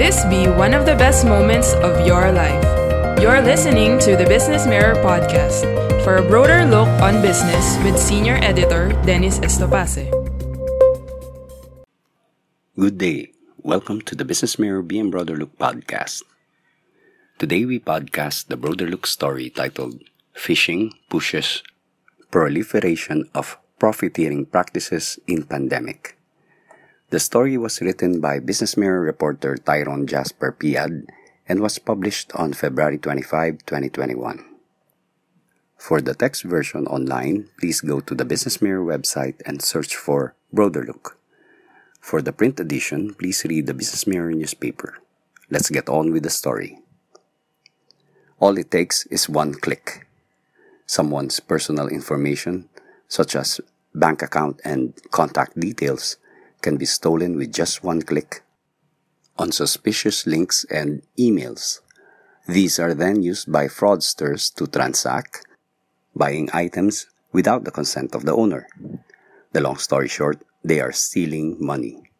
This 0.00 0.24
be 0.24 0.48
one 0.48 0.72
of 0.72 0.88
the 0.88 0.96
best 0.96 1.28
moments 1.28 1.76
of 1.84 2.06
your 2.06 2.32
life. 2.32 2.64
You're 3.20 3.44
listening 3.44 4.00
to 4.00 4.16
the 4.16 4.24
Business 4.24 4.66
Mirror 4.66 4.96
podcast 5.04 5.68
for 6.02 6.16
a 6.16 6.24
broader 6.24 6.64
look 6.64 6.88
on 7.04 7.20
business 7.20 7.76
with 7.84 8.00
senior 8.00 8.40
editor 8.40 8.96
Dennis 9.04 9.38
Estopace. 9.44 10.08
Good 12.74 12.96
day. 12.96 13.36
Welcome 13.60 14.00
to 14.08 14.16
the 14.16 14.24
Business 14.24 14.58
Mirror 14.58 14.82
BM 14.88 15.12
Broader 15.12 15.36
Look 15.36 15.60
podcast. 15.60 16.24
Today 17.36 17.68
we 17.68 17.78
podcast 17.78 18.48
the 18.48 18.56
Broader 18.56 18.88
Look 18.88 19.06
story 19.06 19.50
titled 19.50 20.00
Phishing 20.34 20.96
Pushes 21.12 21.62
Proliferation 22.32 23.28
of 23.36 23.60
Profiteering 23.78 24.46
Practices 24.46 25.20
in 25.28 25.44
Pandemic. 25.44 26.16
The 27.12 27.20
story 27.20 27.58
was 27.58 27.82
written 27.82 28.24
by 28.24 28.40
Business 28.40 28.74
Mirror 28.74 29.04
reporter 29.04 29.58
Tyrone 29.60 30.06
Jasper 30.06 30.48
Piad 30.48 31.12
and 31.46 31.60
was 31.60 31.76
published 31.76 32.32
on 32.32 32.54
February 32.54 32.96
25, 32.96 33.68
2021. 33.68 34.40
For 35.76 36.00
the 36.00 36.14
text 36.14 36.42
version 36.42 36.86
online, 36.86 37.50
please 37.60 37.82
go 37.82 38.00
to 38.00 38.14
the 38.14 38.24
Business 38.24 38.62
Mirror 38.62 38.86
website 38.88 39.42
and 39.44 39.60
search 39.60 39.94
for 39.94 40.34
Broader 40.54 40.88
Look. 40.88 41.18
For 42.00 42.22
the 42.22 42.32
print 42.32 42.58
edition, 42.58 43.12
please 43.12 43.44
read 43.44 43.66
the 43.66 43.76
Business 43.76 44.06
Mirror 44.06 44.32
newspaper. 44.32 44.96
Let's 45.50 45.68
get 45.68 45.90
on 45.90 46.16
with 46.16 46.22
the 46.22 46.32
story. 46.32 46.80
All 48.40 48.56
it 48.56 48.70
takes 48.70 49.04
is 49.12 49.28
one 49.28 49.52
click. 49.52 50.08
Someone's 50.86 51.40
personal 51.40 51.88
information, 51.88 52.70
such 53.06 53.36
as 53.36 53.60
bank 53.94 54.22
account 54.22 54.62
and 54.64 54.96
contact 55.10 55.60
details, 55.60 56.16
can 56.62 56.76
be 56.76 56.86
stolen 56.86 57.36
with 57.36 57.52
just 57.52 57.84
one 57.84 58.02
click 58.02 58.42
on 59.38 59.52
suspicious 59.52 60.26
links 60.26 60.64
and 60.70 61.02
emails. 61.18 61.80
These 62.46 62.78
are 62.78 62.94
then 62.94 63.22
used 63.22 63.50
by 63.50 63.66
fraudsters 63.66 64.54
to 64.54 64.66
transact, 64.66 65.46
buying 66.14 66.48
items 66.52 67.06
without 67.32 67.64
the 67.64 67.70
consent 67.70 68.14
of 68.14 68.24
the 68.24 68.34
owner. 68.34 68.66
The 69.52 69.60
long 69.60 69.78
story 69.78 70.08
short, 70.08 70.44
they 70.64 70.80
are 70.80 70.92
stealing 70.92 71.56
money. 71.58 72.10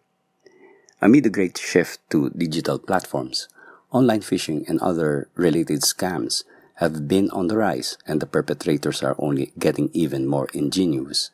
Amid 1.01 1.25
the 1.25 1.31
great 1.31 1.59
shift 1.59 1.99
to 2.11 2.31
digital 2.31 2.79
platforms, 2.79 3.49
online 3.91 4.21
phishing 4.21 4.69
and 4.69 4.81
other 4.81 5.29
related 5.35 5.83
scams 5.83 6.45
have 6.77 7.07
been 7.09 7.31
on 7.31 7.49
the 7.49 7.57
rise 7.57 7.99
and 8.07 8.21
the 8.21 8.27
perpetrators 8.27 9.03
are 9.03 9.17
only 9.19 9.53
getting 9.59 9.91
even 9.93 10.27
more 10.27 10.49
ingenious. 10.55 11.31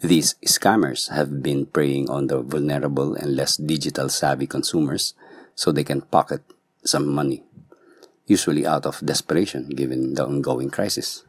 These 0.00 0.34
scammers 0.46 1.10
have 1.10 1.42
been 1.42 1.66
preying 1.66 2.08
on 2.08 2.26
the 2.28 2.40
vulnerable 2.40 3.14
and 3.14 3.36
less 3.36 3.56
digital 3.56 4.08
savvy 4.08 4.46
consumers 4.46 5.14
so 5.54 5.72
they 5.72 5.84
can 5.84 6.00
pocket 6.02 6.42
some 6.84 7.06
money, 7.06 7.44
usually 8.26 8.66
out 8.66 8.86
of 8.86 9.04
desperation 9.04 9.68
given 9.68 10.14
the 10.14 10.24
ongoing 10.24 10.70
crisis. 10.70 11.24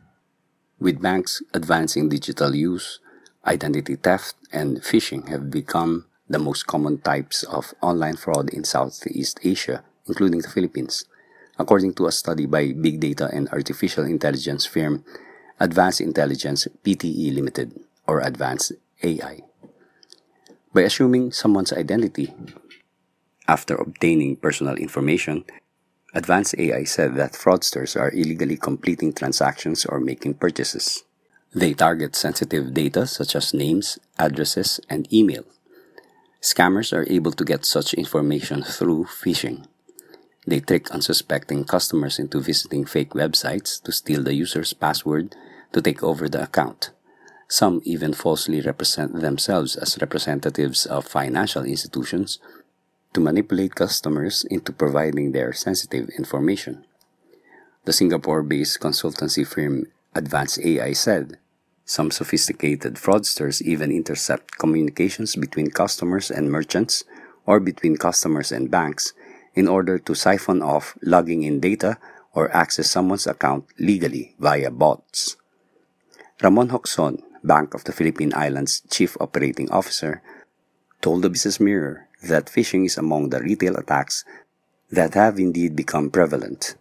With 0.80 1.02
banks 1.02 1.44
advancing 1.53 2.09
digital 2.09 2.55
use, 2.55 3.00
Identity 3.45 3.95
theft 3.95 4.36
and 4.53 4.81
phishing 4.83 5.28
have 5.30 5.50
become 5.50 6.06
the 6.30 6.38
most 6.38 6.67
common 6.67 7.00
types 7.00 7.41
of 7.41 7.73
online 7.81 8.16
fraud 8.16 8.52
in 8.52 8.63
Southeast 8.63 9.39
Asia, 9.41 9.83
including 10.08 10.41
the 10.41 10.50
Philippines, 10.50 11.06
according 11.58 11.95
to 11.95 12.06
a 12.06 12.11
study 12.11 12.45
by 12.45 12.72
big 12.72 13.00
data 13.00 13.30
and 13.33 13.50
artificial 13.50 14.06
intelligence 14.06 14.67
firm 14.67 15.03
Advanced 15.59 16.02
Intelligence 16.02 16.67
PTE 16.85 17.33
Limited, 17.33 17.73
or 18.11 18.19
Advanced 18.19 18.73
AI. 19.07 19.39
By 20.75 20.81
assuming 20.81 21.31
someone's 21.31 21.71
identity 21.71 22.35
after 23.47 23.75
obtaining 23.75 24.35
personal 24.35 24.75
information, 24.75 25.45
Advanced 26.13 26.59
AI 26.59 26.83
said 26.83 27.15
that 27.15 27.39
fraudsters 27.39 27.95
are 27.95 28.11
illegally 28.11 28.57
completing 28.57 29.13
transactions 29.15 29.85
or 29.85 30.03
making 30.03 30.33
purchases. 30.43 31.07
They 31.55 31.71
target 31.73 32.19
sensitive 32.19 32.73
data 32.73 33.07
such 33.07 33.33
as 33.33 33.53
names, 33.53 33.97
addresses, 34.19 34.81
and 34.89 35.07
email. 35.13 35.45
Scammers 36.41 36.91
are 36.91 37.07
able 37.07 37.31
to 37.31 37.47
get 37.47 37.63
such 37.63 37.94
information 37.94 38.59
through 38.61 39.05
phishing. 39.05 39.67
They 40.45 40.59
trick 40.59 40.91
unsuspecting 40.91 41.63
customers 41.63 42.19
into 42.19 42.44
visiting 42.44 42.83
fake 42.83 43.11
websites 43.16 43.81
to 43.83 43.91
steal 43.95 44.23
the 44.23 44.35
user's 44.35 44.73
password 44.73 45.35
to 45.71 45.81
take 45.81 46.03
over 46.03 46.27
the 46.27 46.44
account. 46.44 46.91
Some 47.51 47.81
even 47.84 48.13
falsely 48.13 48.62
represent 48.62 49.19
themselves 49.19 49.75
as 49.75 50.00
representatives 50.00 50.85
of 50.85 51.03
financial 51.03 51.66
institutions 51.66 52.39
to 53.12 53.19
manipulate 53.19 53.75
customers 53.75 54.45
into 54.50 54.72
providing 54.72 55.34
their 55.34 55.51
sensitive 55.51 56.07
information. 56.17 56.85
The 57.84 57.91
Singapore 57.91 58.41
based 58.41 58.79
consultancy 58.79 59.45
firm 59.45 59.91
Advanced 60.16 60.59
AI 60.63 60.94
said 60.94 61.39
some 61.84 62.09
sophisticated 62.09 62.95
fraudsters 62.95 63.62
even 63.62 63.91
intercept 63.91 64.57
communications 64.57 65.35
between 65.35 65.72
customers 65.72 66.31
and 66.31 66.50
merchants 66.50 67.03
or 67.45 67.59
between 67.59 67.97
customers 67.97 68.53
and 68.53 68.72
banks 68.72 69.12
in 69.56 69.68
order 69.68 70.00
to 70.00 70.16
siphon 70.16 70.62
off 70.62 70.95
logging 71.03 71.44
in 71.44 71.59
data 71.59 71.97
or 72.31 72.47
access 72.56 72.89
someone's 72.89 73.28
account 73.28 73.66
legally 73.78 74.35
via 74.39 74.72
bots. 74.72 75.35
Ramon 76.41 76.69
Jocson, 76.69 77.22
Bank 77.44 77.74
of 77.74 77.84
the 77.84 77.91
Philippine 77.91 78.34
Islands 78.35 78.81
Chief 78.90 79.18
Operating 79.19 79.69
Officer, 79.72 80.22
told 81.02 81.24
the 81.24 81.29
Business 81.29 81.59
Mirror 81.59 82.07
that 82.24 82.46
phishing 82.46 82.85
is 82.85 82.97
among 82.97 83.29
the 83.29 83.41
retail 83.41 83.75
attacks 83.75 84.24
that 84.91 85.13
have 85.16 85.40
indeed 85.40 85.75
become 85.75 86.09
prevalent. 86.09 86.75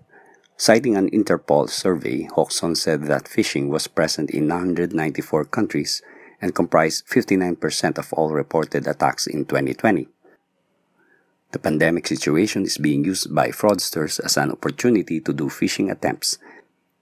Citing 0.57 0.97
an 0.97 1.11
Interpol 1.11 1.71
survey, 1.71 2.29
Jocson 2.37 2.77
said 2.77 3.05
that 3.05 3.25
phishing 3.25 3.69
was 3.69 3.89
present 3.89 4.31
in 4.31 4.49
194 4.49 5.47
countries 5.47 6.03
and 6.41 6.55
comprised 6.55 7.07
59% 7.07 7.99
of 7.99 8.13
all 8.13 8.31
reported 8.31 8.87
attacks 8.87 9.27
in 9.27 9.47
2020. 9.47 10.09
The 11.53 11.59
pandemic 11.59 12.07
situation 12.07 12.65
is 12.65 12.79
being 12.79 13.05
used 13.05 13.35
by 13.35 13.49
fraudsters 13.49 14.21
as 14.23 14.37
an 14.37 14.53
opportunity 14.53 15.21
to 15.21 15.33
do 15.33 15.47
phishing 15.47 15.91
attempts, 15.91 16.39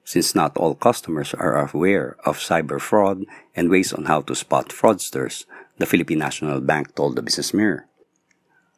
since 0.09 0.33
not 0.33 0.57
all 0.57 0.73
customers 0.73 1.37
are 1.37 1.69
aware 1.69 2.17
of 2.25 2.41
cyber 2.41 2.81
fraud 2.81 3.29
and 3.53 3.69
ways 3.69 3.93
on 3.93 4.09
how 4.09 4.25
to 4.25 4.33
spot 4.33 4.73
fraudsters, 4.73 5.45
the 5.77 5.85
Philippine 5.85 6.25
National 6.25 6.65
Bank 6.65 6.97
told 6.97 7.13
the 7.13 7.21
Business 7.21 7.53
Mirror. 7.53 7.85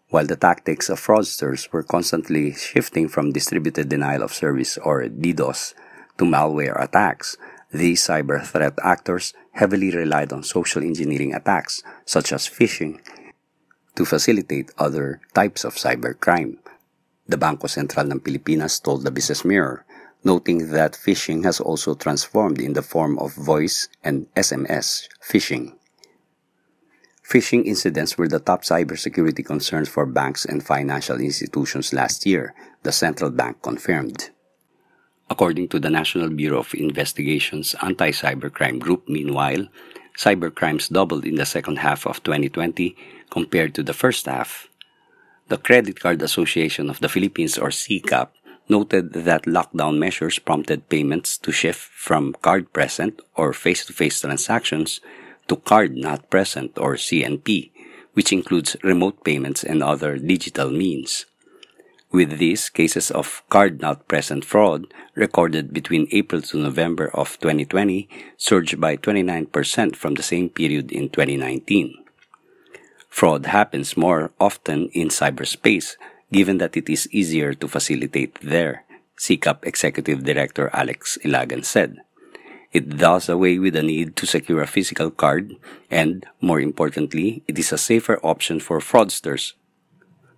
While 0.09 0.27
the 0.27 0.35
tactics 0.35 0.91
of 0.91 0.99
fraudsters 0.99 1.71
were 1.71 1.87
constantly 1.87 2.51
shifting 2.51 3.07
from 3.07 3.31
distributed 3.31 3.89
denial 3.89 4.27
of 4.27 4.35
service 4.35 4.75
or 4.83 5.07
DDoS 5.07 5.75
to 6.19 6.25
malware 6.27 6.75
attacks, 6.75 7.39
these 7.71 8.03
cyber 8.03 8.43
threat 8.43 8.75
actors 8.83 9.33
heavily 9.53 9.95
relied 9.95 10.33
on 10.33 10.43
social 10.43 10.83
engineering 10.83 11.33
attacks, 11.33 11.81
such 12.05 12.33
as 12.33 12.51
phishing, 12.51 12.99
to 13.95 14.05
facilitate 14.05 14.75
other 14.79 15.21
types 15.33 15.63
of 15.63 15.79
cybercrime. 15.79 16.59
The 17.29 17.39
Banco 17.39 17.69
Central 17.69 18.11
ng 18.11 18.19
Pilipinas 18.19 18.83
told 18.83 19.05
the 19.05 19.15
Business 19.15 19.45
Mirror, 19.45 19.87
noting 20.25 20.71
that 20.71 20.93
phishing 20.93 21.45
has 21.45 21.61
also 21.61 21.95
transformed 21.95 22.61
in 22.61 22.75
the 22.75 22.83
form 22.83 23.19
of 23.19 23.35
voice 23.35 23.89
and 24.05 24.27
SMS 24.35 25.09
phishing. 25.23 25.73
Phishing 27.31 27.65
incidents 27.65 28.19
were 28.19 28.27
the 28.27 28.41
top 28.41 28.65
cybersecurity 28.65 29.45
concerns 29.45 29.89
for 29.89 30.05
banks 30.05 30.45
and 30.45 30.67
financial 30.67 31.21
institutions 31.21 31.93
last 31.93 32.27
year, 32.27 32.55
the 32.83 32.91
central 32.91 33.31
bank 33.31 33.63
confirmed. 33.63 34.31
According 35.31 35.69
to 35.69 35.79
the 35.79 35.91
National 35.91 36.29
Bureau 36.29 36.59
of 36.59 36.75
Investigation's 36.75 37.77
Anti 37.83 38.11
Cybercrime 38.11 38.81
Group, 38.81 39.09
meanwhile, 39.09 39.69
cybercrimes 40.19 40.91
doubled 40.91 41.25
in 41.25 41.37
the 41.37 41.47
second 41.47 41.77
half 41.77 42.05
of 42.05 42.21
2020 42.25 42.97
compared 43.31 43.77
to 43.77 43.85
the 43.85 43.95
first 43.95 44.27
half. 44.27 44.67
The 45.47 45.57
Credit 45.57 45.99
Card 46.01 46.23
Association 46.23 46.91
of 46.91 46.99
the 46.99 47.09
Philippines, 47.09 47.59
or 47.59 47.69
CCAP, 47.69 48.29
noted 48.71 49.13
that 49.13 49.45
lockdown 49.45 49.99
measures 49.99 50.39
prompted 50.39 50.89
payments 50.89 51.37
to 51.39 51.53
shift 51.53 51.81
from 51.81 52.33
card 52.41 52.73
present 52.73 53.21
or 53.35 53.53
face 53.53 53.85
to 53.87 53.93
face 53.93 54.21
transactions 54.21 55.01
to 55.49 55.57
Card 55.57 55.97
Not 55.97 56.31
Present 56.31 56.79
or 56.79 56.95
CNP, 56.95 57.71
which 58.15 58.33
includes 58.33 58.77
remote 58.83 59.25
payments 59.25 59.65
and 59.65 59.83
other 59.83 60.17
digital 60.17 60.71
means. 60.71 61.27
With 62.13 62.39
these, 62.39 62.71
cases 62.71 63.11
of 63.11 63.43
card 63.51 63.81
not 63.81 64.09
present 64.09 64.45
fraud 64.45 64.93
recorded 65.15 65.73
between 65.73 66.09
April 66.11 66.43
to 66.43 66.59
November 66.59 67.09
of 67.15 67.39
2020 67.39 68.09
surged 68.37 68.81
by 68.81 68.97
29% 68.97 69.95
from 69.95 70.15
the 70.15 70.23
same 70.23 70.49
period 70.49 70.91
in 70.91 71.09
2019. 71.09 71.95
Fraud 73.09 73.47
happens 73.47 73.97
more 73.97 74.33
often 74.41 74.89
in 74.93 75.09
cyberspace, 75.09 75.97
given 76.33 76.59
that 76.59 76.77
it 76.77 76.89
is 76.89 77.09
easier 77.11 77.55
to 77.55 77.69
facilitate 77.69 78.39
there, 78.41 78.85
CCAP 79.19 79.65
Executive 79.65 80.25
Director 80.25 80.71
Alex 80.73 81.19
Ilagan 81.25 81.65
said. 81.65 81.99
It 82.73 82.99
does 82.99 83.29
away 83.29 83.59
with 83.59 83.75
the 83.75 83.83
need 83.83 84.15
to 84.17 84.27
secure 84.27 84.63
a 84.63 84.67
physical 84.67 85.11
card, 85.11 85.57
and, 85.91 86.25
more 86.41 86.61
importantly, 86.61 87.43
it 87.49 87.59
is 87.59 87.73
a 87.73 87.79
safer 87.79 88.19
option 88.23 88.61
for 88.61 88.79
fraudsters 88.79 89.55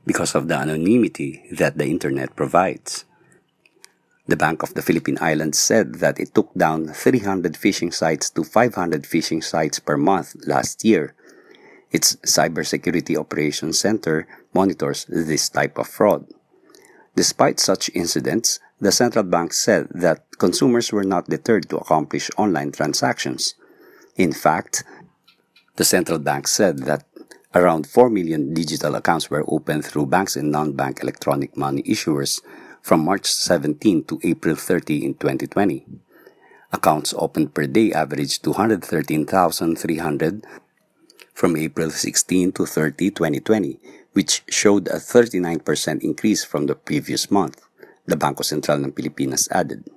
because 0.07 0.35
of 0.35 0.49
the 0.49 0.57
anonymity 0.57 1.45
that 1.53 1.77
the 1.77 1.87
internet 1.87 2.35
provides. 2.35 3.05
The 4.27 4.37
Bank 4.37 4.63
of 4.63 4.75
the 4.75 4.83
Philippine 4.83 5.19
Islands 5.21 5.59
said 5.59 5.97
that 5.97 6.19
it 6.19 6.35
took 6.35 6.55
down 6.55 6.89
300 6.89 7.55
phishing 7.55 7.93
sites 7.93 8.31
to 8.31 8.45
500 8.45 9.03
phishing 9.03 9.45
sites 9.45 9.79
per 9.79 9.97
month 9.97 10.37
last 10.47 10.85
year. 10.85 11.15
Its 11.91 12.17
Cybersecurity 12.25 13.17
Operations 13.17 13.79
Center 13.79 14.27
monitors 14.55 15.07
this 15.09 15.49
type 15.49 15.79
of 15.79 15.89
fraud. 15.89 16.27
Despite 17.15 17.61
such 17.61 17.91
incidents, 17.95 18.59
the 18.81 18.93
central 18.93 19.25
bank 19.25 19.53
said 19.53 19.89
that 19.95 20.25
consumers 20.39 20.93
were 20.93 21.05
not 21.05 21.29
deterred 21.29 21.69
to 21.69 21.77
accomplish 21.77 22.31
online 22.37 22.73
transactions. 22.73 23.55
In 24.17 24.33
fact, 24.33 24.85
the 25.77 25.85
central 25.85 26.19
bank 26.19 26.49
said 26.49 26.81
that 26.81 27.05
around 27.55 27.87
4 27.87 28.11
million 28.11 28.55
digital 28.55 28.95
accounts 28.95 29.31
were 29.31 29.45
opened 29.47 29.85
through 29.85 30.07
banks 30.07 30.37
and 30.37 30.51
non-bank 30.51 31.03
electronic 31.03 31.57
money 31.57 31.83
issuers 31.83 32.41
from 32.83 33.05
March 33.05 33.27
17 33.27 34.05
to 34.05 34.19
April 34.25 34.57
30 34.57 35.05
in 35.05 35.15
2020. 35.15 35.87
Accounts 36.73 37.15
opened 37.17 37.55
per 37.55 37.67
day 37.67 37.93
averaged 37.93 38.43
213,300 38.45 40.45
from 41.35 41.57
April 41.57 41.91
16 41.91 42.53
to 42.53 42.67
30, 42.67 43.11
2020, 43.11 43.81
which 44.13 44.43
showed 44.49 44.89
a 44.89 44.97
39% 44.97 46.03
increase 46.03 46.45
from 46.45 46.67
the 46.67 46.75
previous 46.75 47.31
month, 47.31 47.63
the 48.07 48.17
Banco 48.17 48.43
Central 48.43 48.83
ng 48.85 48.93
Pilipinas 48.93 49.49
added. 49.51 49.89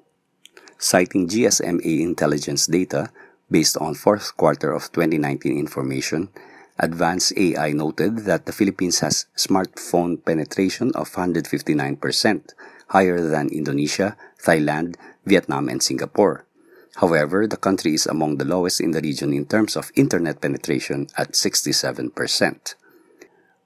Citing 0.77 1.27
GSMA 1.27 2.01
intelligence 2.01 2.67
data 2.67 3.11
based 3.49 3.77
on 3.77 3.93
fourth 3.93 4.35
quarter 4.37 4.71
of 4.73 4.91
2019 4.91 5.57
information, 5.57 6.29
Advanced 6.77 7.31
AI 7.37 7.71
noted 7.71 8.27
that 8.27 8.45
the 8.45 8.51
Philippines 8.51 8.99
has 8.99 9.27
smartphone 9.37 10.19
penetration 10.19 10.91
of 10.93 11.09
159%, 11.09 12.51
higher 12.89 13.21
than 13.21 13.47
Indonesia, 13.47 14.17
Thailand, 14.43 14.95
Vietnam, 15.25 15.69
and 15.69 15.81
Singapore. 15.81 16.43
However, 16.97 17.47
the 17.47 17.55
country 17.55 17.93
is 17.93 18.05
among 18.05 18.37
the 18.37 18.45
lowest 18.45 18.81
in 18.81 18.91
the 18.91 18.99
region 18.99 19.31
in 19.31 19.45
terms 19.45 19.77
of 19.77 19.91
internet 19.95 20.41
penetration 20.41 21.07
at 21.17 21.31
67%. 21.31 22.75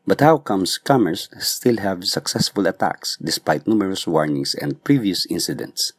But 0.08 0.22
how 0.22 0.38
come 0.38 0.66
scammers 0.66 1.30
still 1.42 1.78
have 1.78 2.06
successful 2.06 2.68
attacks 2.68 3.18
despite 3.22 3.68
numerous 3.68 4.08
warnings 4.08 4.56
and 4.56 4.84
previous 4.84 5.26
incidents? 5.28 5.94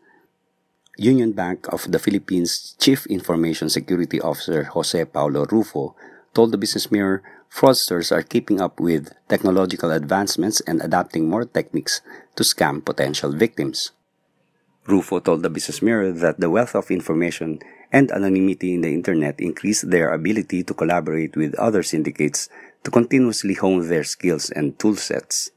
Union 0.96 1.32
Bank 1.32 1.66
of 1.72 1.90
the 1.90 1.98
Philippines 1.98 2.76
Chief 2.78 3.06
Information 3.06 3.70
Security 3.70 4.20
Officer 4.20 4.64
Jose 4.64 5.04
Paulo 5.06 5.46
Rufo 5.46 5.96
told 6.34 6.52
the 6.52 6.58
Business 6.58 6.90
Mirror 6.90 7.22
fraudsters 7.50 8.12
are 8.12 8.22
keeping 8.22 8.60
up 8.60 8.78
with 8.78 9.12
technological 9.28 9.90
advancements 9.90 10.60
and 10.62 10.80
adapting 10.82 11.28
more 11.28 11.44
techniques 11.44 12.02
to 12.36 12.44
scam 12.44 12.84
potential 12.84 13.32
victims. 13.32 13.92
Rufo 14.86 15.20
told 15.20 15.42
the 15.42 15.50
Business 15.50 15.82
Mirror 15.82 16.12
that 16.20 16.40
the 16.40 16.50
wealth 16.50 16.74
of 16.74 16.90
information 16.90 17.60
and 17.92 18.10
anonymity 18.12 18.74
in 18.74 18.82
the 18.82 18.92
internet 18.92 19.40
increase 19.40 19.82
their 19.82 20.12
ability 20.12 20.62
to 20.64 20.74
collaborate 20.74 21.36
with 21.36 21.54
other 21.56 21.82
syndicates 21.82 22.48
to 22.84 22.90
continuously 22.90 23.54
hone 23.54 23.88
their 23.88 24.04
skills 24.04 24.50
and 24.50 24.78
toolsets. 24.78 25.50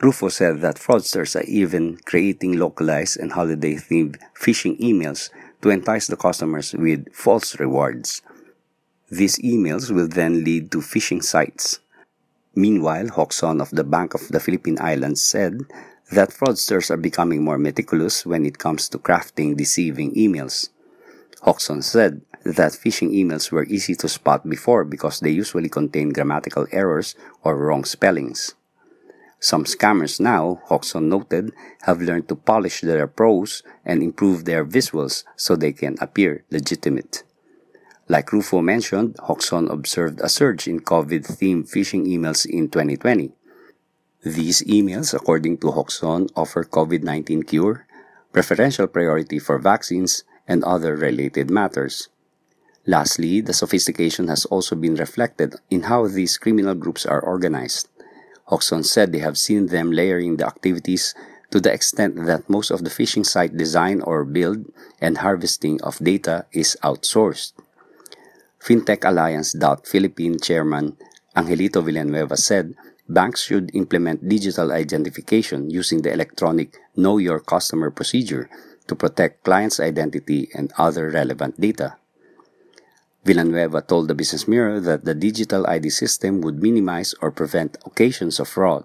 Rufo 0.00 0.28
said 0.28 0.60
that 0.62 0.76
fraudsters 0.76 1.38
are 1.38 1.44
even 1.44 1.96
creating 2.04 2.58
localized 2.58 3.18
and 3.18 3.32
holiday 3.32 3.74
themed 3.74 4.16
phishing 4.34 4.78
emails 4.80 5.30
to 5.62 5.70
entice 5.70 6.08
the 6.08 6.16
customers 6.16 6.74
with 6.74 7.06
false 7.14 7.58
rewards. 7.60 8.20
These 9.10 9.38
emails 9.38 9.90
will 9.90 10.08
then 10.08 10.42
lead 10.42 10.72
to 10.72 10.78
phishing 10.78 11.22
sites. 11.22 11.78
Meanwhile, 12.54 13.08
Jocson 13.08 13.60
of 13.62 13.70
the 13.70 13.84
Bank 13.84 14.14
of 14.14 14.28
the 14.28 14.40
Philippine 14.40 14.78
Islands 14.80 15.22
said 15.22 15.60
that 16.10 16.30
fraudsters 16.30 16.90
are 16.90 16.98
becoming 16.98 17.42
more 17.42 17.58
meticulous 17.58 18.26
when 18.26 18.44
it 18.44 18.58
comes 18.58 18.88
to 18.88 18.98
crafting 18.98 19.56
deceiving 19.56 20.14
emails. 20.14 20.68
Jocson 21.44 21.82
said 21.82 22.20
that 22.44 22.72
phishing 22.72 23.12
emails 23.12 23.50
were 23.50 23.64
easy 23.64 23.94
to 23.96 24.08
spot 24.08 24.48
before 24.48 24.84
because 24.84 25.20
they 25.20 25.30
usually 25.30 25.68
contain 25.68 26.10
grammatical 26.10 26.66
errors 26.72 27.14
or 27.42 27.56
wrong 27.56 27.84
spellings. 27.84 28.54
Some 29.40 29.64
scammers 29.64 30.20
now, 30.20 30.62
Jocson 30.68 31.08
noted, 31.08 31.52
have 31.82 32.00
learned 32.00 32.28
to 32.28 32.36
polish 32.36 32.80
their 32.80 33.08
prose 33.08 33.64
and 33.84 34.00
improve 34.00 34.44
their 34.44 34.64
visuals 34.64 35.24
so 35.36 35.56
they 35.56 35.72
can 35.72 35.96
appear 36.00 36.44
legitimate. 36.50 37.24
Like 38.08 38.32
Rufo 38.32 38.60
mentioned, 38.62 39.16
Jocson 39.16 39.68
observed 39.68 40.20
a 40.20 40.28
surge 40.28 40.68
in 40.68 40.80
COVID-themed 40.80 41.66
phishing 41.70 42.06
emails 42.06 42.46
in 42.46 42.68
2020. 42.68 43.32
These 44.22 44.62
emails, 44.62 45.12
according 45.12 45.58
to 45.58 45.72
Jocson, 45.72 46.28
offer 46.36 46.62
COVID-19 46.62 47.46
cure, 47.46 47.86
preferential 48.32 48.86
priority 48.86 49.40
for 49.40 49.58
vaccines, 49.58 50.22
and 50.46 50.62
other 50.62 50.94
related 50.94 51.50
matters. 51.50 52.08
Lastly, 52.86 53.40
the 53.40 53.52
sophistication 53.52 54.26
has 54.26 54.44
also 54.46 54.74
been 54.74 54.96
reflected 54.96 55.54
in 55.70 55.82
how 55.82 56.08
these 56.08 56.36
criminal 56.36 56.74
groups 56.74 57.06
are 57.06 57.20
organized. 57.20 57.88
Jocson 58.48 58.84
said 58.84 59.12
they 59.12 59.20
have 59.20 59.38
seen 59.38 59.66
them 59.66 59.92
layering 59.92 60.36
the 60.36 60.46
activities 60.46 61.14
to 61.52 61.60
the 61.60 61.72
extent 61.72 62.26
that 62.26 62.50
most 62.50 62.70
of 62.70 62.82
the 62.82 62.90
phishing 62.90 63.24
site 63.24 63.56
design 63.56 64.00
or 64.00 64.24
build 64.24 64.66
and 65.00 65.18
harvesting 65.18 65.80
of 65.82 65.98
data 65.98 66.46
is 66.52 66.76
outsourced. 66.82 67.52
FinTech 68.58 69.04
Alliance 69.04 69.54
Philippine 69.84 70.40
Chairman 70.40 70.96
Angelito 71.36 71.84
Villanueva 71.84 72.36
said 72.36 72.74
banks 73.08 73.42
should 73.42 73.74
implement 73.74 74.28
digital 74.28 74.72
identification 74.72 75.70
using 75.70 76.02
the 76.02 76.12
electronic 76.12 76.78
Know 76.96 77.18
Your 77.18 77.38
Customer 77.38 77.90
procedure 77.90 78.50
to 78.88 78.94
protect 78.94 79.44
clients' 79.44 79.78
identity 79.78 80.48
and 80.54 80.72
other 80.78 81.10
relevant 81.10 81.60
data. 81.60 81.96
Villanueva 83.24 83.82
told 83.82 84.08
the 84.08 84.14
Business 84.14 84.48
Mirror 84.48 84.80
that 84.80 85.04
the 85.04 85.14
digital 85.14 85.66
ID 85.66 85.90
system 85.90 86.40
would 86.40 86.60
minimize 86.60 87.14
or 87.22 87.30
prevent 87.30 87.78
occasions 87.86 88.40
of 88.40 88.48
fraud. 88.48 88.84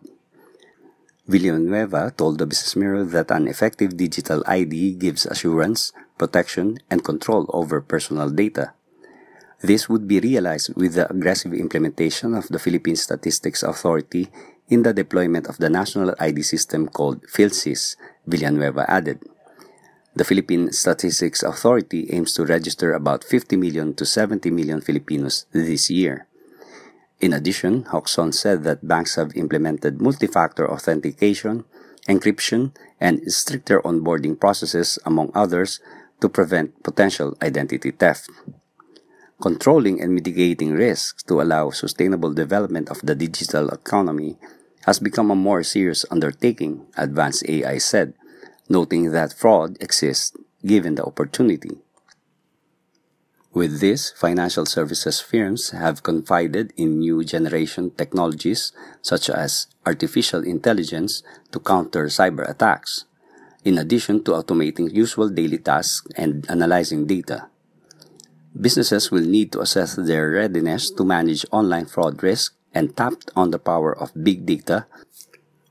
Villanueva 1.28 2.14
told 2.16 2.38
the 2.38 2.46
Business 2.46 2.76
Mirror 2.76 3.06
that 3.06 3.32
an 3.32 3.48
effective 3.48 3.98
digital 3.98 4.44
ID 4.46 4.94
gives 4.94 5.26
assurance, 5.26 5.92
protection, 6.18 6.78
and 6.90 7.04
control 7.04 7.50
over 7.50 7.82
personal 7.82 8.30
data. 8.30 8.74
This 9.62 9.90
would 9.90 10.08
be 10.08 10.20
realized 10.20 10.76
with 10.78 10.94
the 10.94 11.10
aggressive 11.10 11.54
implementation 11.54 12.36
of 12.36 12.48
the 12.48 12.60
Philippine 12.60 12.96
Statistics 12.96 13.64
Authority 13.64 14.30
in 14.70 14.84
the 14.84 14.94
deployment 14.94 15.48
of 15.48 15.58
the 15.58 15.70
national 15.70 16.14
ID 16.20 16.44
system 16.44 16.88
called 16.88 17.26
PhilSys, 17.26 17.96
Villanueva 18.28 18.86
added. 18.90 19.20
The 20.18 20.26
Philippine 20.26 20.74
Statistics 20.74 21.44
Authority 21.44 22.10
aims 22.10 22.34
to 22.34 22.44
register 22.44 22.92
about 22.92 23.24
50 23.24 23.56
million 23.56 23.94
to 23.94 24.04
70 24.04 24.50
million 24.50 24.82
Filipinos 24.82 25.46
this 25.52 25.92
year. 25.92 26.26
In 27.22 27.34
addition, 27.34 27.84
Jocson 27.84 28.34
said 28.34 28.64
that 28.64 28.88
banks 28.88 29.14
have 29.14 29.38
implemented 29.38 30.02
multi-factor 30.02 30.66
authentication, 30.66 31.66
encryption, 32.10 32.74
and 33.00 33.22
stricter 33.32 33.80
onboarding 33.82 34.40
processes, 34.40 34.98
among 35.06 35.30
others, 35.36 35.82
to 36.20 36.30
prevent 36.30 36.82
potential 36.82 37.38
identity 37.44 37.92
theft 37.92 38.28
controlling 39.40 40.02
and 40.02 40.16
mitigating 40.16 40.74
risks 40.74 41.22
to 41.22 41.40
allow 41.42 41.70
sustainable 41.70 42.34
development 42.34 42.90
of 42.90 43.00
the 43.04 43.14
digital 43.14 43.70
economy 43.70 44.36
has 44.86 44.98
become 45.00 45.30
a 45.30 45.36
more 45.36 45.62
serious 45.62 46.06
undertaking, 46.10 46.88
Advanced 46.98 47.44
AI 47.48 47.78
said, 47.78 48.14
noting 48.70 49.12
that 49.12 49.34
fraud 49.34 49.78
exists 49.82 50.36
given 50.66 50.96
the 50.96 51.06
opportunity. 51.06 51.78
With 53.54 53.80
this, 53.80 54.12
financial 54.12 54.66
services 54.68 55.20
firms 55.20 55.72
have 55.72 56.04
confided 56.04 56.74
in 56.78 57.00
new 57.00 57.24
generation 57.24 57.90
technologies 57.90 58.72
such 59.02 59.30
as 59.30 59.66
artificial 59.86 60.44
intelligence 60.44 61.24
to 61.52 61.60
counter 61.60 62.06
cyber 62.06 62.48
attacks, 62.48 63.06
in 63.66 63.80
addition 63.80 64.24
to 64.26 64.32
automating 64.32 64.94
usual 64.94 65.30
daily 65.30 65.58
tasks 65.58 66.06
and 66.16 66.46
analyzing 66.52 67.08
data. 67.08 67.50
Businesses 68.54 69.10
will 69.10 69.26
need 69.26 69.52
to 69.54 69.62
assess 69.62 69.96
their 69.96 70.30
readiness 70.32 70.92
to 70.92 71.04
manage 71.04 71.46
online 71.52 71.86
fraud 71.86 72.22
risk 72.22 72.54
and 72.74 72.96
tap 72.96 73.14
on 73.36 73.50
the 73.50 73.60
power 73.60 73.90
of 73.90 74.14
big 74.14 74.46
data, 74.46 74.86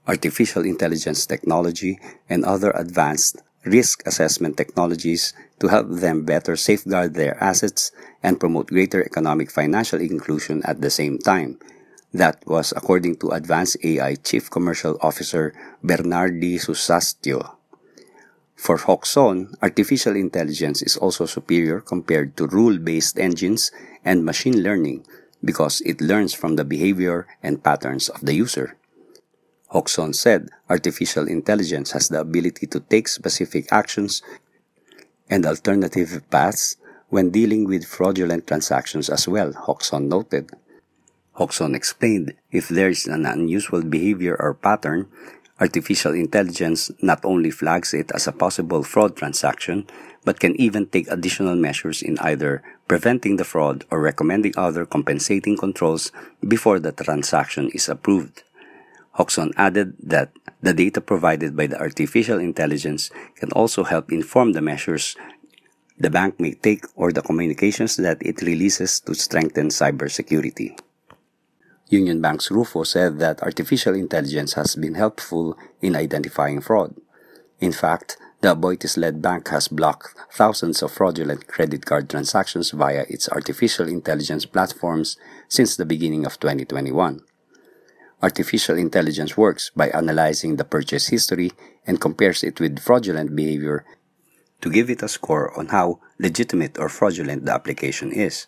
artificial 0.07 0.65
intelligence 0.65 1.27
technology, 1.27 1.99
and 2.29 2.45
other 2.45 2.71
advanced 2.73 3.43
risk 3.67 4.07
assessment 4.07 4.57
technologies 4.57 5.35
to 5.59 5.69
help 5.69 5.91
them 5.91 6.25
better 6.25 6.55
safeguard 6.55 7.15
their 7.15 7.37
assets 7.43 7.91
and 8.23 8.39
promote 8.39 8.69
greater 8.69 9.03
economic 9.03 9.51
financial 9.51 10.01
inclusion 10.01 10.63
at 10.65 10.81
the 10.81 10.91
same 10.91 11.19
time. 11.19 11.59
That 12.15 12.41
was 12.47 12.73
according 12.77 13.17
to 13.21 13.35
Advanced 13.35 13.77
AI 13.83 14.15
Chief 14.15 14.49
Commercial 14.49 14.97
Officer 15.03 15.53
Bernardi 15.83 16.57
Susastio. 16.59 17.57
For 18.55 18.79
Jocson, 18.79 19.53
artificial 19.61 20.17
intelligence 20.17 20.81
is 20.81 20.97
also 20.97 21.27
superior 21.27 21.81
compared 21.81 22.37
to 22.39 22.47
rule-based 22.47 23.19
engines 23.19 23.71
and 24.03 24.25
machine 24.25 24.63
learning 24.63 25.05
because 25.45 25.83
it 25.85 26.01
learns 26.01 26.33
from 26.33 26.57
the 26.57 26.65
behavior 26.65 27.27
and 27.43 27.63
patterns 27.63 28.09
of 28.09 28.23
the 28.23 28.33
user. 28.33 28.79
Jocson 29.73 30.15
said 30.15 30.49
artificial 30.69 31.27
intelligence 31.29 31.93
has 31.93 32.09
the 32.09 32.21
ability 32.21 32.67
to 32.69 32.81
take 32.81 33.09
specific 33.09 33.73
actions 33.73 34.23
and 35.29 35.45
alternative 35.45 36.23
paths 36.31 36.77
when 37.09 37.31
dealing 37.31 37.65
with 37.65 37.85
fraudulent 37.85 38.47
transactions 38.47 39.09
as 39.09 39.29
well, 39.29 39.53
Jocson 39.53 40.09
noted. 40.09 40.51
Jocson 41.37 41.75
explained 41.75 42.35
if 42.51 42.69
there 42.69 42.89
is 42.89 43.07
an 43.07 43.27
unusual 43.27 43.83
behavior 43.83 44.37
or 44.39 44.55
pattern, 44.55 45.09
artificial 45.61 46.15
intelligence 46.15 46.91
not 47.03 47.25
only 47.25 47.51
flags 47.51 47.93
it 47.95 48.11
as 48.15 48.27
a 48.27 48.33
possible 48.33 48.83
fraud 48.83 49.17
transaction, 49.17 49.87
but 50.25 50.41
can 50.41 50.59
even 50.61 50.87
take 50.87 51.09
additional 51.09 51.55
measures 51.55 52.03
in 52.03 52.19
either 52.19 52.63
preventing 52.89 53.37
the 53.37 53.45
fraud 53.45 53.85
or 53.91 54.01
recommending 54.01 54.53
other 54.57 54.85
compensating 54.85 55.57
controls 55.57 56.11
before 56.47 56.81
the 56.81 56.93
transaction 56.93 57.71
is 57.73 57.89
approved. 57.89 58.43
Jocson 59.17 59.53
added 59.57 59.95
that 60.03 60.33
the 60.61 60.75
data 60.75 61.01
provided 61.01 61.57
by 61.57 61.67
the 61.67 61.81
artificial 61.81 62.39
intelligence 62.39 63.11
can 63.37 63.51
also 63.53 63.85
help 63.85 64.13
inform 64.13 64.53
the 64.53 64.61
measures 64.61 65.17
the 65.99 66.11
bank 66.11 66.39
may 66.39 66.53
take 66.53 66.85
or 66.95 67.11
the 67.11 67.23
communications 67.23 67.97
that 67.97 68.19
it 68.21 68.43
releases 68.43 69.01
to 69.01 69.15
strengthen 69.15 69.69
cybersecurity. 69.69 70.79
Union 71.89 72.21
Bank's 72.21 72.51
Rufo 72.51 72.83
said 72.83 73.19
that 73.19 73.43
artificial 73.43 73.95
intelligence 73.95 74.55
has 74.55 74.77
been 74.77 74.95
helpful 74.95 75.57
in 75.81 75.97
identifying 75.97 76.61
fraud. 76.61 76.95
In 77.61 77.73
fact, 77.73 78.19
the 78.43 78.55
Aboitiz-led 78.55 79.23
bank 79.23 79.49
has 79.49 79.69
blocked 79.69 80.15
thousands 80.33 80.83
of 80.83 80.93
fraudulent 80.93 81.47
credit 81.47 81.87
card 81.87 82.11
transactions 82.11 82.73
via 82.73 83.07
its 83.09 83.29
artificial 83.31 83.89
intelligence 83.89 84.45
platforms 84.45 85.17
since 85.49 85.77
the 85.77 85.87
beginning 85.87 86.27
of 86.27 86.39
2021. 86.39 87.23
Artificial 88.23 88.79
intelligence 88.79 89.37
works 89.37 89.71
by 89.77 89.89
analyzing 89.91 90.57
the 90.57 90.65
purchase 90.65 91.09
history 91.09 91.53
and 91.87 92.01
compares 92.01 92.43
it 92.43 92.61
with 92.61 92.81
fraudulent 92.81 93.37
behavior 93.37 93.85
to 94.61 94.71
give 94.71 94.89
it 94.89 95.03
a 95.03 95.09
score 95.09 95.53
on 95.59 95.69
how 95.69 96.01
legitimate 96.19 96.79
or 96.79 96.89
fraudulent 96.89 97.45
the 97.45 97.53
application 97.53 98.11
is. 98.11 98.47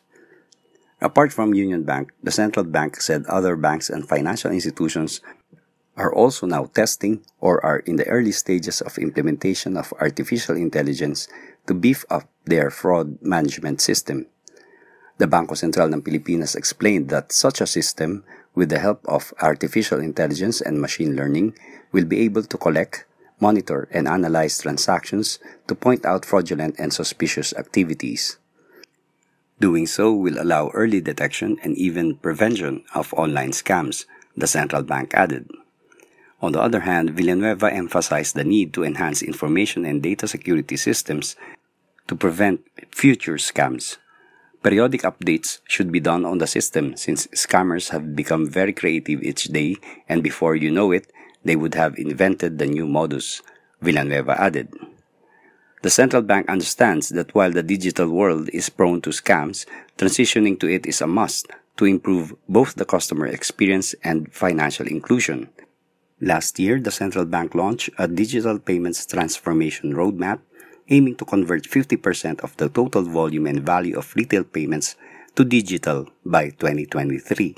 Apart 1.01 1.33
from 1.33 1.55
Union 1.55 1.85
Bank, 1.85 2.11
the 2.23 2.33
central 2.33 2.65
bank 2.65 3.01
said 3.01 3.25
other 3.27 3.57
banks 3.57 3.91
and 3.91 4.09
financial 4.09 4.51
institutions 4.51 5.21
are 5.97 6.15
also 6.15 6.47
now 6.47 6.65
testing 6.65 7.23
or 7.41 7.65
are 7.65 7.81
in 7.81 7.97
the 7.97 8.07
early 8.07 8.33
stages 8.33 8.81
of 8.81 8.99
implementation 8.99 9.77
of 9.77 9.93
artificial 10.01 10.57
intelligence 10.57 11.29
to 11.67 11.75
beef 11.75 12.05
up 12.09 12.25
their 12.47 12.71
fraud 12.71 13.19
management 13.21 13.81
system. 13.81 14.27
The 15.19 15.27
Banco 15.27 15.55
Central 15.55 15.93
ng 15.93 16.03
Pilipinas 16.03 16.55
explained 16.55 17.11
that 17.11 17.35
such 17.35 17.61
a 17.61 17.67
system, 17.67 18.23
with 18.59 18.71
the 18.75 18.81
help 18.83 18.99
of 19.07 19.33
artificial 19.41 20.01
intelligence 20.01 20.61
and 20.61 20.83
machine 20.83 21.15
learning, 21.15 21.55
will 21.93 22.05
be 22.05 22.19
able 22.27 22.43
to 22.43 22.59
collect, 22.59 23.07
monitor, 23.39 23.87
and 23.93 24.09
analyze 24.09 24.59
transactions 24.59 25.39
to 25.69 25.77
point 25.77 26.05
out 26.05 26.27
fraudulent 26.27 26.75
and 26.77 26.93
suspicious 26.93 27.55
activities. 27.55 28.37
Doing 29.61 29.87
so 29.87 30.13
will 30.13 30.43
allow 30.43 30.71
early 30.75 31.01
detection 31.01 31.59
and 31.63 31.79
even 31.79 32.17
prevention 32.17 32.83
of 32.97 33.15
online 33.15 33.53
scams, 33.53 34.07
the 34.37 34.49
central 34.49 34.83
bank 34.83 35.15
added. 35.15 35.47
On 36.43 36.51
the 36.51 36.61
other 36.61 36.81
hand, 36.81 37.11
Villanueva 37.11 37.73
emphasized 37.73 38.35
the 38.35 38.43
need 38.43 38.75
to 38.75 38.83
enhance 38.83 39.23
information 39.23 39.85
and 39.85 40.03
data 40.03 40.27
security 40.27 40.77
systems 40.77 41.37
to 42.09 42.17
prevent 42.17 42.67
future 42.91 43.39
scams. 43.39 43.99
Periodic 44.63 45.03
updates 45.03 45.61
should 45.69 45.93
be 45.93 46.01
done 46.01 46.25
on 46.25 46.39
the 46.39 46.47
system 46.47 46.97
since 46.97 47.29
scammers 47.29 47.91
have 47.91 48.17
become 48.17 48.49
very 48.49 48.73
creative 48.73 49.23
each 49.23 49.45
day 49.45 49.77
and 50.09 50.23
before 50.23 50.57
you 50.57 50.71
know 50.71 50.91
it, 50.91 51.13
they 51.45 51.55
would 51.55 51.75
have 51.75 51.97
invented 51.97 52.59
the 52.59 52.67
new 52.67 52.87
modus, 52.87 53.41
Villanueva 53.81 54.41
added. 54.41 54.69
The 55.83 55.91
central 55.91 56.23
bank 56.23 56.49
understands 56.49 57.11
that 57.11 57.35
while 57.37 57.53
the 57.53 57.63
digital 57.63 58.09
world 58.09 58.51
is 58.53 58.69
prone 58.69 59.01
to 59.03 59.11
scams, 59.11 59.65
transitioning 59.97 60.59
to 60.59 60.69
it 60.69 60.87
is 60.87 61.01
a 61.01 61.07
must 61.07 61.47
to 61.77 61.85
improve 61.85 62.35
both 62.49 62.75
the 62.75 62.85
customer 62.85 63.27
experience 63.27 63.95
and 64.03 64.33
financial 64.33 64.89
inclusion. 64.89 65.51
Last 66.21 66.59
year, 66.59 66.81
the 66.81 66.91
central 66.91 67.27
bank 67.27 67.55
launched 67.55 67.91
a 67.97 68.09
digital 68.09 68.59
payments 68.59 69.07
transformation 69.07 69.95
roadmap 69.95 70.41
aiming 70.89 71.17
to 71.17 71.25
convert 71.25 71.65
50% 71.65 72.41
of 72.41 72.57
the 72.57 72.69
total 72.69 73.03
volume 73.03 73.47
and 73.47 73.61
value 73.61 73.97
of 73.97 74.15
retail 74.17 74.45
payments 74.45 74.97
to 75.35 75.45
digital 75.45 76.09
by 76.25 76.51
2023. 76.51 77.57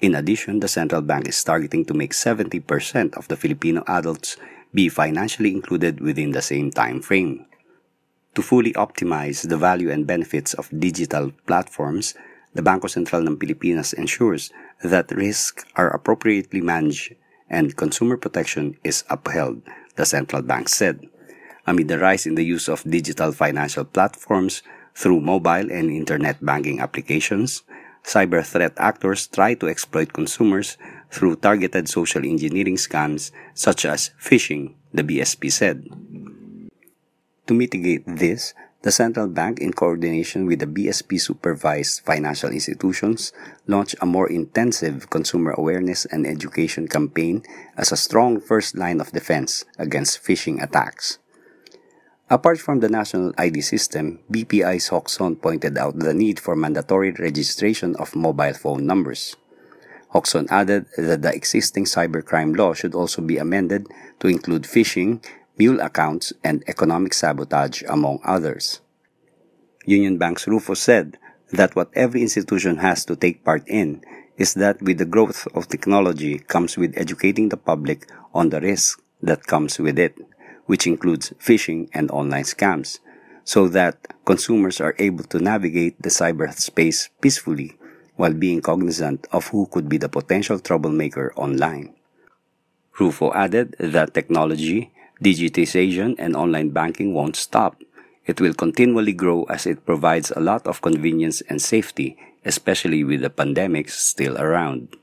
In 0.00 0.14
addition, 0.14 0.60
the 0.60 0.68
central 0.68 1.02
bank 1.02 1.28
is 1.28 1.42
targeting 1.42 1.84
to 1.86 1.94
make 1.94 2.12
70% 2.12 3.16
of 3.16 3.28
the 3.28 3.36
Filipino 3.36 3.82
adults 3.86 4.36
be 4.72 4.88
financially 4.88 5.52
included 5.52 6.00
within 6.00 6.32
the 6.32 6.42
same 6.42 6.70
time 6.70 7.00
frame. 7.00 7.46
To 8.34 8.42
fully 8.42 8.72
optimize 8.72 9.48
the 9.48 9.56
value 9.56 9.90
and 9.90 10.06
benefits 10.06 10.54
of 10.54 10.68
digital 10.74 11.32
platforms, 11.46 12.14
the 12.54 12.62
Banco 12.62 12.88
Central 12.88 13.22
ng 13.22 13.38
Pilipinas 13.38 13.94
ensures 13.94 14.50
that 14.82 15.10
risks 15.10 15.64
are 15.76 15.90
appropriately 15.90 16.60
managed 16.60 17.14
and 17.48 17.76
consumer 17.76 18.16
protection 18.16 18.76
is 18.82 19.04
upheld, 19.10 19.62
the 19.94 20.06
central 20.06 20.42
bank 20.42 20.68
said 20.68 21.06
amid 21.66 21.88
the 21.88 21.98
rise 21.98 22.26
in 22.26 22.34
the 22.34 22.44
use 22.44 22.68
of 22.68 22.84
digital 22.84 23.32
financial 23.32 23.84
platforms 23.84 24.62
through 24.94 25.20
mobile 25.20 25.70
and 25.70 25.90
internet 25.90 26.44
banking 26.44 26.80
applications, 26.80 27.62
cyber 28.04 28.44
threat 28.44 28.72
actors 28.76 29.26
try 29.26 29.54
to 29.54 29.68
exploit 29.68 30.12
consumers 30.12 30.76
through 31.10 31.36
targeted 31.36 31.88
social 31.88 32.24
engineering 32.24 32.76
scams 32.76 33.30
such 33.54 33.84
as 33.84 34.10
phishing, 34.20 34.74
the 34.92 35.02
BSP 35.02 35.50
said. 35.50 35.88
To 37.46 37.54
mitigate 37.54 38.04
this, 38.06 38.54
the 38.84 38.92
central 38.92 39.28
bank, 39.28 39.60
in 39.60 39.72
coordination 39.72 40.44
with 40.44 40.60
the 40.60 40.66
BSP 40.66 41.18
supervised 41.18 42.04
financial 42.04 42.50
institutions, 42.50 43.32
launched 43.66 43.96
a 44.02 44.06
more 44.06 44.28
intensive 44.28 45.08
consumer 45.08 45.52
awareness 45.52 46.04
and 46.04 46.26
education 46.26 46.86
campaign 46.86 47.42
as 47.78 47.92
a 47.92 47.96
strong 47.96 48.40
first 48.40 48.76
line 48.76 49.00
of 49.00 49.12
defense 49.12 49.64
against 49.78 50.22
phishing 50.22 50.62
attacks. 50.62 51.16
Apart 52.30 52.58
from 52.58 52.80
the 52.80 52.88
national 52.88 53.34
ID 53.36 53.60
system, 53.60 54.18
BPI's 54.32 54.88
Jocson 54.88 55.40
pointed 55.40 55.76
out 55.76 55.98
the 55.98 56.14
need 56.14 56.40
for 56.40 56.56
mandatory 56.56 57.12
registration 57.12 57.94
of 57.96 58.16
mobile 58.16 58.54
phone 58.54 58.86
numbers. 58.86 59.36
Jocson 60.14 60.46
added 60.50 60.86
that 60.96 61.20
the 61.20 61.34
existing 61.34 61.84
cybercrime 61.84 62.56
law 62.56 62.72
should 62.72 62.94
also 62.94 63.20
be 63.20 63.36
amended 63.36 63.88
to 64.20 64.28
include 64.28 64.62
phishing, 64.62 65.22
mule 65.58 65.80
accounts, 65.80 66.32
and 66.42 66.64
economic 66.66 67.12
sabotage, 67.12 67.82
among 67.88 68.20
others. 68.24 68.80
Union 69.84 70.16
Bank's 70.16 70.48
Rufo 70.48 70.72
said 70.72 71.18
that 71.52 71.76
what 71.76 71.90
every 71.92 72.22
institution 72.22 72.78
has 72.78 73.04
to 73.04 73.16
take 73.16 73.44
part 73.44 73.68
in 73.68 74.02
is 74.38 74.54
that 74.54 74.80
with 74.80 74.96
the 74.96 75.04
growth 75.04 75.46
of 75.54 75.68
technology 75.68 76.38
comes 76.38 76.78
with 76.78 76.96
educating 76.96 77.50
the 77.50 77.58
public 77.58 78.08
on 78.32 78.48
the 78.48 78.62
risk 78.62 79.02
that 79.22 79.46
comes 79.46 79.78
with 79.78 79.98
it 79.98 80.16
which 80.66 80.86
includes 80.86 81.32
phishing 81.38 81.88
and 81.92 82.10
online 82.10 82.44
scams, 82.44 82.98
so 83.44 83.68
that 83.68 83.96
consumers 84.24 84.80
are 84.80 84.94
able 84.98 85.24
to 85.24 85.38
navigate 85.38 86.00
the 86.00 86.08
cyberspace 86.08 87.08
peacefully 87.20 87.76
while 88.16 88.32
being 88.32 88.60
cognizant 88.60 89.26
of 89.32 89.48
who 89.48 89.66
could 89.66 89.88
be 89.88 89.98
the 89.98 90.08
potential 90.08 90.58
troublemaker 90.58 91.32
online. 91.36 91.94
Rufo 92.98 93.32
added 93.32 93.74
that 93.78 94.14
technology, 94.14 94.92
digitization, 95.22 96.14
and 96.18 96.36
online 96.36 96.70
banking 96.70 97.12
won't 97.12 97.36
stop. 97.36 97.82
It 98.24 98.40
will 98.40 98.54
continually 98.54 99.12
grow 99.12 99.44
as 99.44 99.66
it 99.66 99.84
provides 99.84 100.30
a 100.30 100.40
lot 100.40 100.66
of 100.66 100.80
convenience 100.80 101.42
and 101.42 101.60
safety, 101.60 102.16
especially 102.44 103.02
with 103.04 103.20
the 103.20 103.30
pandemics 103.30 103.90
still 103.90 104.38
around. 104.38 104.96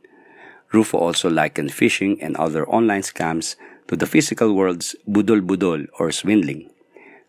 Rufo 0.71 0.97
also 0.97 1.29
likened 1.29 1.71
phishing 1.71 2.17
and 2.21 2.37
other 2.37 2.67
online 2.67 3.01
scams 3.01 3.55
to 3.87 3.95
the 3.95 4.05
physical 4.05 4.53
world's 4.53 4.95
budol-budol 5.07 5.87
or 5.99 6.11
swindling. 6.11 6.69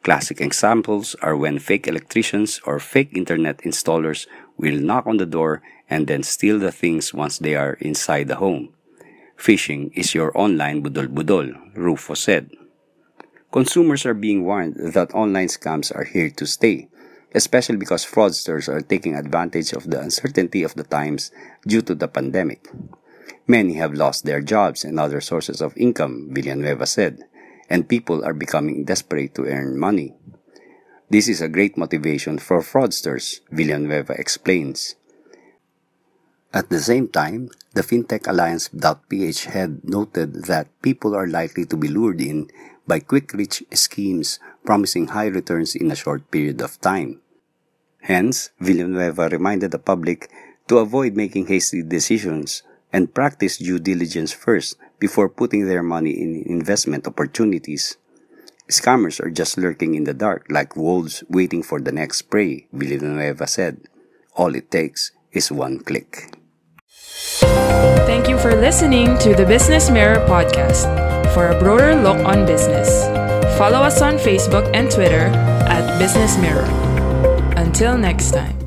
Classic 0.02 0.40
examples 0.40 1.14
are 1.22 1.36
when 1.36 1.58
fake 1.58 1.86
electricians 1.86 2.60
or 2.66 2.80
fake 2.80 3.10
internet 3.14 3.58
installers 3.58 4.26
will 4.56 4.78
knock 4.78 5.06
on 5.06 5.18
the 5.18 5.26
door 5.26 5.62
and 5.88 6.06
then 6.06 6.22
steal 6.22 6.58
the 6.58 6.72
things 6.72 7.14
once 7.14 7.38
they 7.38 7.54
are 7.54 7.74
inside 7.74 8.26
the 8.26 8.36
home. 8.36 8.74
Phishing 9.36 9.90
is 9.94 10.14
your 10.14 10.36
online 10.38 10.82
budol-budol, 10.82 11.76
Rufo 11.76 12.14
said. 12.14 12.50
Consumers 13.52 14.06
are 14.06 14.14
being 14.14 14.44
warned 14.44 14.76
that 14.94 15.14
online 15.14 15.48
scams 15.48 15.94
are 15.94 16.04
here 16.04 16.30
to 16.30 16.46
stay, 16.46 16.88
especially 17.34 17.76
because 17.76 18.06
fraudsters 18.06 18.68
are 18.68 18.80
taking 18.80 19.14
advantage 19.14 19.72
of 19.72 19.90
the 19.90 20.00
uncertainty 20.00 20.62
of 20.62 20.74
the 20.74 20.84
times 20.84 21.30
due 21.66 21.82
to 21.82 21.94
the 21.94 22.08
pandemic. 22.08 22.66
Many 23.52 23.76
have 23.76 23.92
lost 23.92 24.24
their 24.24 24.40
jobs 24.40 24.80
and 24.80 24.96
other 24.96 25.20
sources 25.20 25.60
of 25.60 25.76
income, 25.76 26.32
Villanueva 26.32 26.88
said, 26.88 27.28
and 27.68 27.84
people 27.84 28.24
are 28.24 28.32
becoming 28.32 28.88
desperate 28.88 29.36
to 29.36 29.44
earn 29.44 29.76
money. 29.76 30.16
This 31.12 31.28
is 31.28 31.44
a 31.44 31.52
great 31.52 31.76
motivation 31.76 32.40
for 32.40 32.64
fraudsters, 32.64 33.44
Villanueva 33.52 34.16
explains. 34.16 34.96
At 36.54 36.72
the 36.72 36.80
same 36.80 37.12
time, 37.12 37.52
the 37.76 37.84
FinTech 37.84 38.24
Alliance.ph 38.24 39.44
head 39.44 39.84
noted 39.84 40.48
that 40.48 40.72
people 40.80 41.12
are 41.12 41.28
likely 41.28 41.68
to 41.68 41.76
be 41.76 41.92
lured 41.92 42.24
in 42.24 42.48
by 42.88 43.04
quick 43.04 43.36
rich 43.36 43.60
schemes 43.76 44.40
promising 44.64 45.12
high 45.12 45.28
returns 45.28 45.76
in 45.76 45.92
a 45.92 46.00
short 46.02 46.24
period 46.32 46.64
of 46.64 46.80
time. 46.80 47.20
Hence, 48.00 48.48
Villanueva 48.64 49.28
reminded 49.28 49.72
the 49.72 49.78
public 49.78 50.32
to 50.68 50.78
avoid 50.78 51.20
making 51.20 51.52
hasty 51.52 51.82
decisions 51.82 52.64
and 52.92 53.14
practice 53.14 53.58
due 53.58 53.78
diligence 53.78 54.32
first 54.32 54.76
before 54.98 55.28
putting 55.28 55.66
their 55.66 55.82
money 55.82 56.10
in 56.10 56.44
investment 56.46 57.06
opportunities. 57.06 57.96
Scammers 58.70 59.20
are 59.20 59.30
just 59.30 59.58
lurking 59.58 59.94
in 59.94 60.04
the 60.04 60.14
dark 60.14 60.46
like 60.48 60.76
wolves 60.76 61.24
waiting 61.28 61.62
for 61.62 61.80
the 61.80 61.92
next 61.92 62.22
prey, 62.30 62.66
Villanueva 62.72 63.46
said. 63.46 63.88
All 64.36 64.54
it 64.54 64.70
takes 64.70 65.12
is 65.32 65.50
one 65.50 65.80
click. 65.80 66.36
Thank 68.06 68.28
you 68.28 68.38
for 68.38 68.54
listening 68.54 69.18
to 69.18 69.34
the 69.34 69.44
Business 69.44 69.90
Mirror 69.90 70.24
podcast. 70.28 70.86
For 71.34 71.48
a 71.48 71.58
broader 71.58 71.94
look 71.94 72.18
on 72.24 72.46
business, 72.46 72.88
follow 73.58 73.80
us 73.80 74.00
on 74.00 74.16
Facebook 74.16 74.68
and 74.74 74.90
Twitter 74.90 75.32
at 75.68 75.98
Business 75.98 76.38
Mirror. 76.38 76.68
Until 77.56 77.96
next 77.96 78.32
time. 78.32 78.61